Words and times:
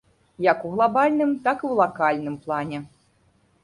Як 0.45 0.63
у 0.69 0.71
глабальным, 0.75 1.37
так 1.45 1.57
і 1.63 1.67
ў 1.71 1.73
лакальным 1.85 2.35
плане. 2.49 2.85